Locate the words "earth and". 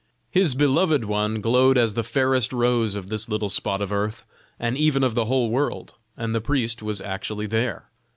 3.93-4.75